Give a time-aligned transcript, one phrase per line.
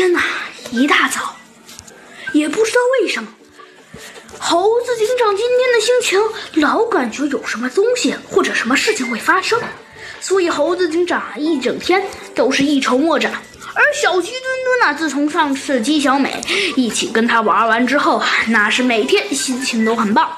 [0.00, 0.22] 天呐，
[0.70, 1.36] 一大早，
[2.32, 3.28] 也不知道为什么，
[4.38, 9.60] 猴子警长今天的心情老感觉有什么东西或者什么事情会发生，
[10.18, 12.02] 所以猴子警长一整天
[12.34, 13.30] 都是一筹莫展。
[13.74, 16.40] 而小鸡墩墩呢，自从上次鸡小美
[16.76, 20.34] 一起跟他玩完之后，那是每天心情都很棒。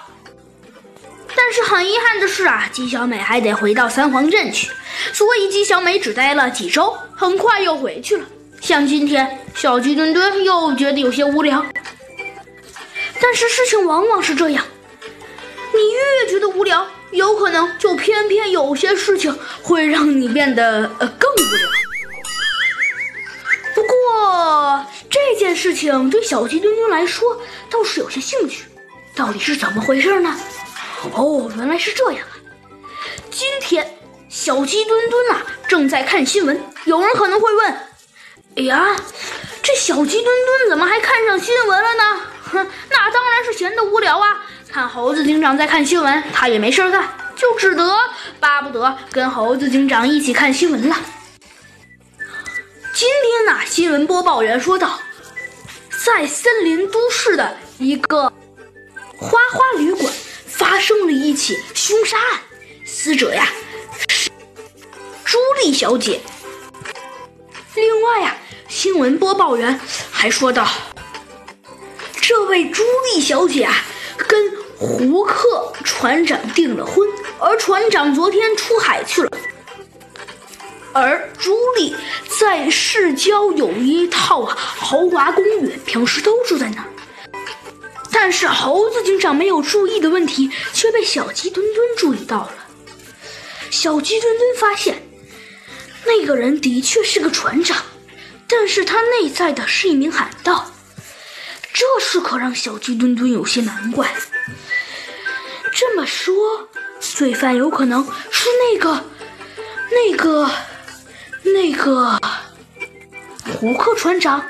[1.36, 4.68] 但是很遗憾的是啊，鸡小美还得回到三皇镇去，
[5.12, 8.26] 所以鸡小美只待了几周，很快又回去了。
[8.62, 11.66] 像今天，小鸡墩墩又觉得有些无聊。
[13.20, 14.64] 但是事情往往是这样，
[15.74, 21.68] 你越觉得无聊，有可能就偏偏有些事情会让你变得呃更无聊。
[23.74, 28.64] 不过这件事情对小鸡墩墩来说倒是有些兴趣，
[29.16, 30.38] 到底是怎么回事呢？
[31.14, 32.38] 哦，原来是这样啊！
[33.28, 37.76] 今天小鸡墩墩啊正在看新闻，有人可能会问
[38.56, 38.96] ：“哎呀，
[39.62, 42.20] 这小鸡墩墩怎么还看上新闻了呢？”
[42.52, 44.44] 哼，那当然是闲得无聊啊！
[44.70, 47.96] 看猴子警长在看新闻，他也没事干，就只得
[48.38, 50.96] 巴不得跟猴子警长一起看新闻了。
[52.92, 55.00] 今天呐，新闻播报员说道，
[56.04, 58.32] 在森林都市的一个
[59.16, 60.12] 花花旅馆。
[60.46, 62.40] 发生了一起凶杀案，
[62.84, 63.48] 死者呀
[64.06, 64.30] 是
[65.24, 66.20] 朱莉小姐。
[67.74, 68.36] 另外呀，
[68.82, 69.80] 新闻播报员
[70.10, 70.68] 还说道，
[72.20, 72.82] 这位朱
[73.14, 73.72] 莉小姐啊
[74.26, 77.08] 跟胡克船长订了婚，
[77.38, 79.30] 而船长昨天出海去了，
[80.92, 81.94] 而朱莉
[82.40, 86.88] 在市郊有一套豪华公寓，平时都住在那儿。
[88.10, 92.54] 但是猴子警长没有注意的问题，却被小鸡墩墩注意到了。
[93.70, 95.00] 小鸡墩墩发现，
[96.04, 97.80] 那个人的确是个船长，
[98.52, 100.70] 但是他内在的是一名海盗，
[101.72, 104.14] 这事可让小鸡墩墩有些难怪。
[105.74, 106.68] 这么说，
[107.00, 109.04] 罪犯有可能是那个、
[109.90, 110.50] 那个、
[111.42, 112.20] 那个
[113.58, 114.44] 胡克船长。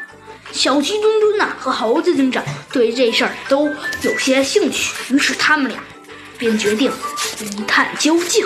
[0.53, 3.71] 小鸡墩墩呐和猴子警长对这事儿都
[4.03, 5.83] 有些兴趣，于是他们俩
[6.37, 6.93] 便决定
[7.41, 8.41] 一探究竟。